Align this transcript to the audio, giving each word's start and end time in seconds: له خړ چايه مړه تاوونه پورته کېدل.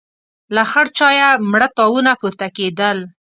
له 0.55 0.63
خړ 0.69 0.85
چايه 0.97 1.29
مړه 1.51 1.67
تاوونه 1.77 2.11
پورته 2.21 2.47
کېدل. 2.57 2.97